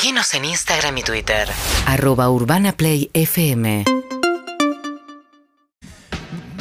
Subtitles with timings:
[0.00, 1.48] Seguinos en Instagram y Twitter.
[1.86, 3.84] Arroba Urbana Play FM.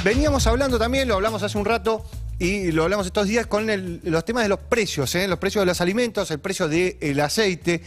[0.04, 2.04] Veníamos hablando también, lo hablamos hace un rato
[2.40, 5.28] y lo hablamos estos días con el- los temas de los precios, ¿eh?
[5.28, 7.84] los precios de los alimentos, el precio del aceite,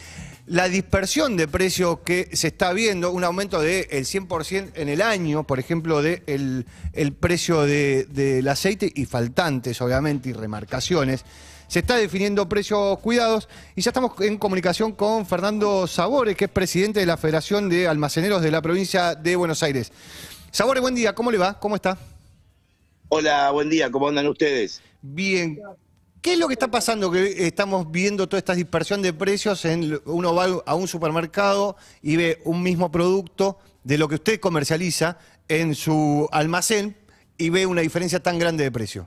[0.47, 5.43] la dispersión de precios que se está viendo, un aumento del 100% en el año,
[5.49, 11.25] por ejemplo, del el, el precio de- del aceite y faltantes, obviamente, y remarcaciones.
[11.71, 16.51] Se está definiendo precios cuidados y ya estamos en comunicación con Fernando Sabores, que es
[16.51, 19.93] presidente de la Federación de Almaceneros de la provincia de Buenos Aires.
[20.51, 21.61] Sabores, buen día, ¿cómo le va?
[21.61, 21.97] ¿Cómo está?
[23.09, 24.83] Hola, buen día, ¿cómo andan ustedes?
[25.01, 25.61] Bien.
[26.21, 27.09] ¿Qué es lo que está pasando?
[27.09, 29.65] Que estamos viendo toda esta dispersión de precios.
[29.65, 34.41] En, uno va a un supermercado y ve un mismo producto de lo que usted
[34.41, 36.97] comercializa en su almacén
[37.39, 39.07] y ve una diferencia tan grande de precio.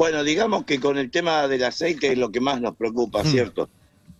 [0.00, 3.26] Bueno, digamos que con el tema del aceite es lo que más nos preocupa, Mm.
[3.26, 3.68] ¿cierto?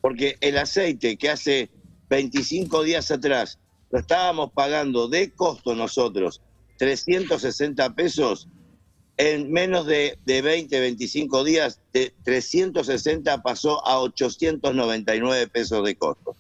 [0.03, 1.71] Porque el aceite que hace
[2.11, 3.59] 25 días atrás
[3.91, 6.43] lo estábamos pagando de costo nosotros,
[6.77, 8.47] 360 pesos,
[9.17, 16.37] en menos de, de 20, 25 días, de 360 pasó a 899 pesos de costo.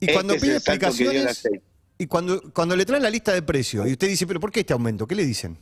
[0.00, 1.48] Y Este cuando es pide explicaciones,
[1.96, 4.60] y cuando, cuando le traen la lista de precios, y usted dice, pero ¿por qué
[4.60, 5.06] este aumento?
[5.06, 5.56] ¿Qué le dicen?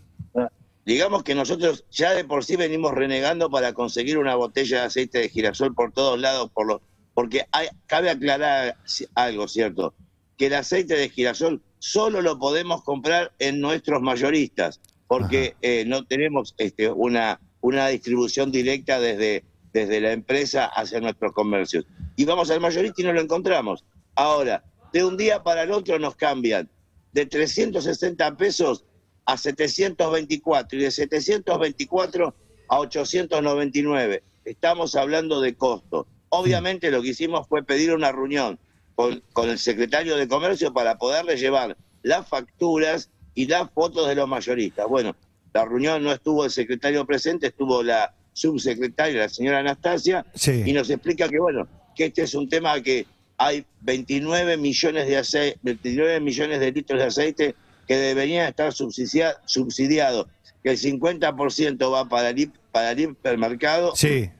[0.86, 5.18] Digamos que nosotros ya de por sí venimos renegando para conseguir una botella de aceite
[5.18, 6.80] de girasol por todos lados, por los,
[7.12, 8.76] porque hay, cabe aclarar
[9.16, 9.94] algo, ¿cierto?
[10.38, 16.06] Que el aceite de girasol solo lo podemos comprar en nuestros mayoristas, porque eh, no
[16.06, 19.42] tenemos este, una, una distribución directa desde,
[19.72, 21.84] desde la empresa hacia nuestros comercios.
[22.14, 23.84] Y vamos al mayorista y no lo encontramos.
[24.14, 26.70] Ahora, de un día para el otro nos cambian
[27.12, 28.84] de 360 pesos
[29.26, 32.34] a 724 y de 724
[32.68, 34.22] a 899.
[34.44, 36.06] Estamos hablando de costo.
[36.28, 38.58] Obviamente lo que hicimos fue pedir una reunión
[38.94, 44.14] con, con el secretario de Comercio para poderle llevar las facturas y las fotos de
[44.14, 44.86] los mayoristas.
[44.88, 45.14] Bueno,
[45.52, 50.62] la reunión no estuvo el secretario presente, estuvo la subsecretaria, la señora Anastasia, Sí.
[50.64, 53.06] y nos explica que, bueno, que este es un tema que
[53.38, 57.54] hay 29 millones de aceite, 29 millones de litros de aceite
[57.86, 60.26] que deberían estar subsidia- subsidiados,
[60.62, 64.30] que el 50% va para el, para el hipermercado Sí.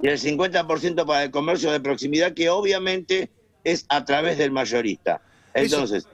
[0.00, 3.30] y el 50% para el comercio de proximidad, que obviamente
[3.64, 5.20] es a través del mayorista.
[5.54, 6.06] Entonces,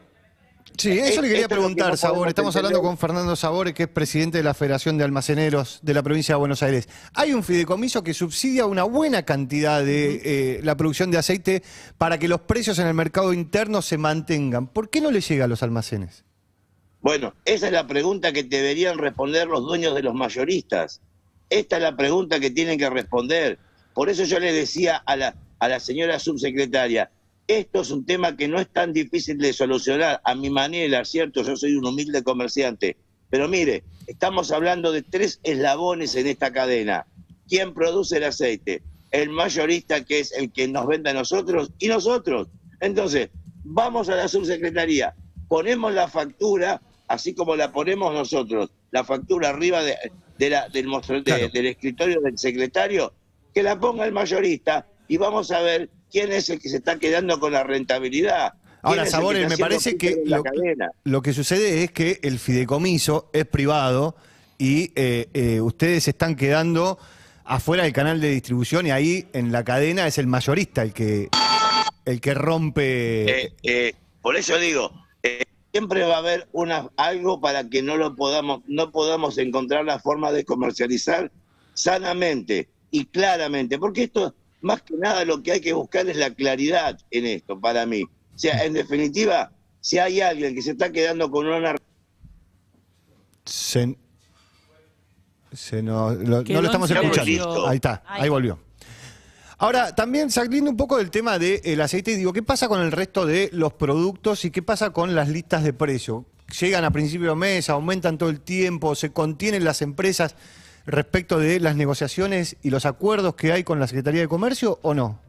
[0.78, 2.28] Sí, eso le Esto quería preguntar, Sabor.
[2.28, 6.02] Estamos hablando con Fernando Sabore, que es presidente de la Federación de Almaceneros de la
[6.02, 6.88] provincia de Buenos Aires.
[7.12, 11.62] Hay un fideicomiso que subsidia una buena cantidad de eh, la producción de aceite
[11.98, 14.66] para que los precios en el mercado interno se mantengan.
[14.66, 16.24] ¿Por qué no le llega a los almacenes?
[17.02, 21.00] Bueno, esa es la pregunta que deberían responder los dueños de los mayoristas.
[21.50, 23.58] Esta es la pregunta que tienen que responder.
[23.92, 27.10] Por eso yo le decía a la, a la señora subsecretaria,
[27.48, 31.42] esto es un tema que no es tan difícil de solucionar a mi manera, ¿cierto?
[31.42, 32.96] Yo soy un humilde comerciante.
[33.30, 37.06] Pero mire, estamos hablando de tres eslabones en esta cadena.
[37.48, 38.82] ¿Quién produce el aceite?
[39.10, 42.48] El mayorista, que es el que nos vende a nosotros, y nosotros.
[42.80, 43.30] Entonces,
[43.64, 45.14] vamos a la subsecretaría,
[45.48, 49.96] ponemos la factura, así como la ponemos nosotros, la factura arriba de,
[50.38, 50.86] de la- del,
[51.24, 53.12] de- escritorio del secretario,
[53.54, 56.98] que la ponga el mayorista y vamos a ver quién es el que se está
[56.98, 58.54] quedando con la rentabilidad.
[58.82, 60.22] Ahora, Sabores, me parece que
[61.04, 64.16] lo que sucede es que el fideicomiso es privado
[64.58, 66.98] y eh, eh, ustedes están quedando
[67.44, 71.28] afuera del canal de distribución y ahí en la cadena es el mayorista el que,
[72.04, 73.44] el que rompe.
[73.44, 74.92] Eh, eh, por eso digo,
[75.22, 79.84] eh, siempre va a haber una, algo para que no lo podamos, no podamos encontrar
[79.86, 81.32] la forma de comercializar
[81.74, 86.34] sanamente y claramente, porque esto, más que nada, lo que hay que buscar es la
[86.34, 88.02] claridad en esto, para mí.
[88.02, 89.50] O sea, en definitiva,
[89.80, 91.74] si hay alguien que se está quedando con una
[93.46, 93.96] Se,
[95.52, 97.66] se nos- lo- Quedó no lo estamos escuchando.
[97.66, 98.58] Ahí está, ahí volvió.
[99.62, 103.26] Ahora, también saliendo un poco del tema del aceite, digo, ¿qué pasa con el resto
[103.26, 106.24] de los productos y qué pasa con las listas de precio?
[106.58, 110.34] ¿Llegan a principio de mes, aumentan todo el tiempo, se contienen las empresas
[110.84, 114.94] respecto de las negociaciones y los acuerdos que hay con la Secretaría de Comercio o
[114.94, 115.20] no?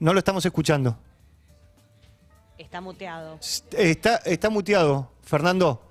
[0.00, 0.98] No lo estamos escuchando.
[2.58, 3.38] Está muteado.
[3.76, 5.87] Está, está muteado, Fernando.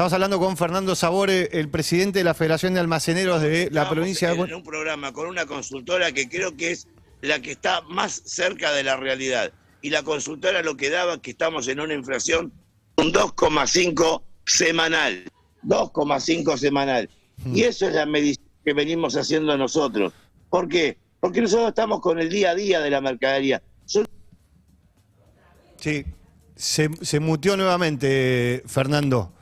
[0.00, 3.90] Estamos hablando con Fernando Sabore, el presidente de la Federación de Almaceneros de la Estamos
[3.90, 6.88] provincia de en un programa con una consultora que creo que es
[7.20, 9.52] la que está más cerca de la realidad.
[9.82, 12.50] Y la consultora lo que daba que estamos en una inflación
[12.96, 15.24] un 2,5 semanal.
[15.64, 17.10] 2,5 semanal.
[17.52, 20.14] Y eso es la medición que venimos haciendo nosotros.
[20.48, 20.96] ¿Por qué?
[21.20, 23.62] porque nosotros estamos con el día a día de la mercadería.
[25.76, 26.06] Sí,
[26.56, 29.34] se, se muteó nuevamente, Fernando.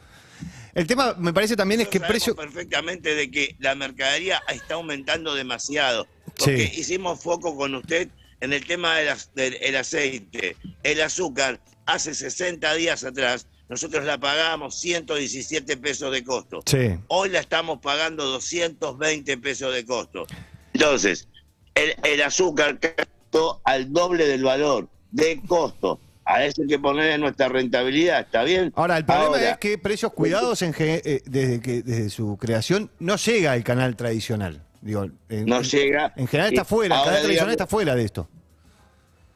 [0.78, 2.36] El tema, me parece también es que Nosotros precio...
[2.36, 6.06] perfectamente de que la mercadería está aumentando demasiado.
[6.38, 6.80] Porque Sí.
[6.80, 8.08] hicimos foco con usted
[8.40, 11.60] en el tema del- el aceite, el azúcar.
[11.86, 16.60] Hace 60 días atrás nosotros la pagábamos 117 pesos de costo.
[16.64, 16.90] Sí.
[17.08, 20.26] Hoy la estamos pagando 220 pesos de costo.
[20.74, 21.26] Entonces,
[21.74, 25.98] el, el azúcar costó al doble del valor de costo.
[26.30, 28.70] A eso hay que poner en nuestra rentabilidad, ¿está bien?
[28.76, 32.90] Ahora, el problema Ahora, es que Precios Cuidados, en eh, desde, que, desde su creación,
[32.98, 34.60] no llega al canal tradicional.
[34.82, 36.12] Digo, en, no llega.
[36.16, 38.28] En general está fuera, el canal tradicional está fuera de esto.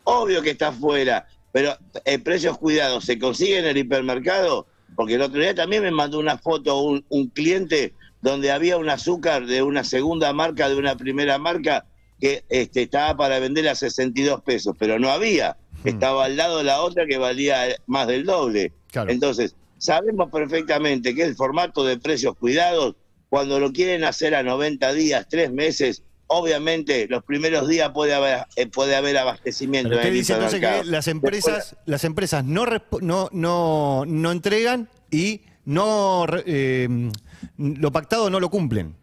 [0.04, 4.66] Obvio que está fuera, pero eh, precios cuidados, ¿se consigue en el hipermercado?
[4.94, 8.90] Porque el otro día también me mandó una foto un, un cliente donde había un
[8.90, 11.86] azúcar de una segunda marca, de una primera marca,
[12.20, 15.56] que este, estaba para vender a 62 pesos, pero no había.
[15.84, 18.72] Estaba al lado de la otra que valía más del doble.
[18.90, 19.10] Claro.
[19.10, 22.94] Entonces, sabemos perfectamente que el formato de precios cuidados,
[23.28, 28.46] cuando lo quieren hacer a 90 días, tres meses, obviamente los primeros días puede haber,
[28.56, 29.90] eh, puede haber abastecimiento.
[29.90, 32.64] Pero usted dice entonces que las empresas, las empresas no,
[33.00, 37.10] no, no, no entregan y no eh,
[37.58, 38.96] lo pactado no lo cumplen.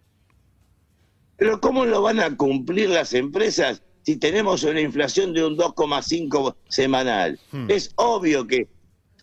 [1.38, 6.56] Pero ¿cómo lo van a cumplir las empresas si tenemos una inflación de un 2,5
[6.68, 7.40] semanal?
[7.52, 7.70] Hmm.
[7.70, 8.68] Es obvio que...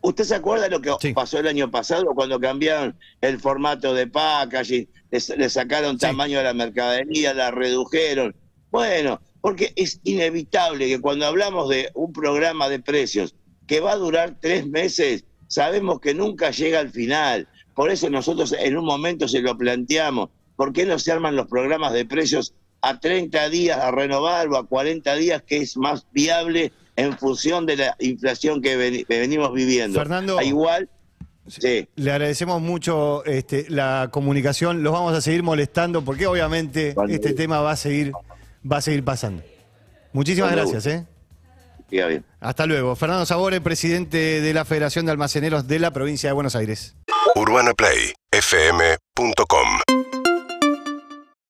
[0.00, 1.12] ¿Usted se acuerda lo que Sí.
[1.12, 6.02] pasó el año pasado cuando cambiaron el formato de packaging, le, sacaron Sí.
[6.02, 8.36] tamaño a la mercadería, la redujeron?
[8.70, 13.34] Bueno, porque es inevitable que cuando hablamos de un programa de precios
[13.66, 17.48] que va a durar tres meses, sabemos que nunca llega al final.
[17.74, 20.30] Por eso nosotros en un momento se lo planteamos.
[20.54, 22.54] ¿Por qué no se arman los programas de precios
[22.88, 27.66] a 30 días a renovar o a 40 días, que es más viable en función
[27.66, 29.98] de la inflación que, veni- que venimos viviendo?
[29.98, 30.38] Fernando.
[30.38, 30.88] A igual,
[31.46, 31.88] sí.
[31.96, 34.82] Le agradecemos mucho este, la comunicación.
[34.82, 38.12] Los vamos a seguir molestando porque obviamente Cuando- este tema va a seguir,
[38.70, 39.42] va a seguir pasando.
[40.12, 40.94] Muchísimas Cuando gracias.
[40.94, 41.06] ¿eh?
[41.90, 42.24] Bien.
[42.40, 42.96] Hasta luego.
[42.96, 46.96] Fernando Sabore, presidente de la Federación de Almaceneros de la provincia de Buenos Aires.
[47.36, 49.68] UrbanaPlayFM.com